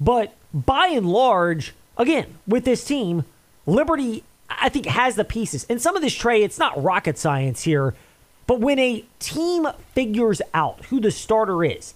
But 0.00 0.34
by 0.54 0.86
and 0.86 1.06
large, 1.06 1.74
again, 1.98 2.38
with 2.46 2.64
this 2.64 2.84
team, 2.84 3.24
Liberty, 3.66 4.24
I 4.48 4.68
think, 4.70 4.86
has 4.86 5.16
the 5.16 5.24
pieces. 5.24 5.66
And 5.68 5.80
some 5.82 5.96
of 5.96 6.02
this, 6.02 6.14
Trey, 6.14 6.42
it's 6.42 6.58
not 6.58 6.82
rocket 6.82 7.18
science 7.18 7.62
here, 7.62 7.94
but 8.46 8.60
when 8.60 8.78
a 8.78 9.04
team 9.18 9.68
figures 9.94 10.40
out 10.54 10.86
who 10.86 10.98
the 10.98 11.10
starter 11.10 11.62
is, 11.62 11.94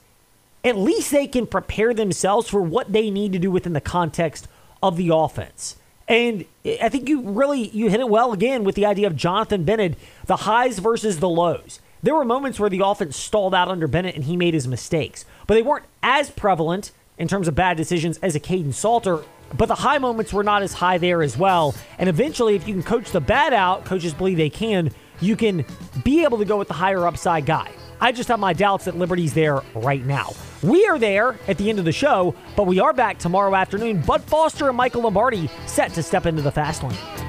at 0.62 0.76
least 0.76 1.10
they 1.10 1.26
can 1.26 1.46
prepare 1.46 1.94
themselves 1.94 2.48
for 2.48 2.60
what 2.60 2.92
they 2.92 3.10
need 3.10 3.32
to 3.32 3.38
do 3.38 3.50
within 3.50 3.72
the 3.72 3.80
context 3.80 4.46
of 4.82 4.96
the 4.96 5.10
offense. 5.12 5.76
And 6.06 6.44
I 6.64 6.88
think 6.88 7.08
you 7.08 7.22
really 7.22 7.68
you 7.68 7.88
hit 7.88 8.00
it 8.00 8.08
well 8.08 8.32
again 8.32 8.64
with 8.64 8.74
the 8.74 8.86
idea 8.86 9.06
of 9.06 9.16
Jonathan 9.16 9.64
Bennett, 9.64 9.96
the 10.26 10.36
highs 10.36 10.78
versus 10.78 11.20
the 11.20 11.28
lows. 11.28 11.80
There 12.02 12.14
were 12.14 12.24
moments 12.24 12.60
where 12.60 12.68
the 12.68 12.84
offense 12.84 13.16
stalled 13.16 13.54
out 13.54 13.68
under 13.68 13.86
Bennett 13.86 14.14
and 14.14 14.24
he 14.24 14.36
made 14.36 14.52
his 14.52 14.68
mistakes, 14.68 15.24
but 15.46 15.54
they 15.54 15.62
weren't 15.62 15.86
as 16.02 16.30
prevalent 16.30 16.92
in 17.16 17.28
terms 17.28 17.48
of 17.48 17.54
bad 17.54 17.76
decisions 17.78 18.18
as 18.18 18.34
a 18.34 18.40
Kaidon 18.40 18.74
Salter. 18.74 19.24
But 19.56 19.66
the 19.66 19.76
high 19.76 19.98
moments 19.98 20.32
were 20.32 20.44
not 20.44 20.62
as 20.62 20.74
high 20.74 20.98
there 20.98 21.22
as 21.22 21.38
well. 21.38 21.74
And 21.98 22.08
eventually, 22.08 22.56
if 22.56 22.66
you 22.66 22.74
can 22.74 22.82
coach 22.82 23.10
the 23.10 23.20
bad 23.20 23.54
out, 23.54 23.84
coaches 23.84 24.12
believe 24.12 24.36
they 24.36 24.50
can, 24.50 24.90
you 25.20 25.36
can 25.36 25.64
be 26.02 26.24
able 26.24 26.38
to 26.38 26.44
go 26.44 26.58
with 26.58 26.68
the 26.68 26.74
higher 26.74 27.06
upside 27.06 27.46
guy. 27.46 27.70
I 28.00 28.12
just 28.12 28.28
have 28.28 28.40
my 28.40 28.52
doubts 28.52 28.84
that 28.86 28.96
Liberty's 28.96 29.32
there 29.32 29.62
right 29.74 30.04
now. 30.04 30.32
We 30.64 30.86
are 30.86 30.98
there 30.98 31.36
at 31.46 31.58
the 31.58 31.68
end 31.68 31.78
of 31.78 31.84
the 31.84 31.92
show, 31.92 32.34
but 32.56 32.66
we 32.66 32.80
are 32.80 32.94
back 32.94 33.18
tomorrow 33.18 33.54
afternoon. 33.54 34.00
Bud 34.00 34.22
Foster 34.22 34.66
and 34.68 34.76
Michael 34.78 35.02
Lombardi 35.02 35.50
set 35.66 35.92
to 35.92 36.02
step 36.02 36.24
into 36.24 36.40
the 36.40 36.50
fast 36.50 36.82
lane. 36.82 37.23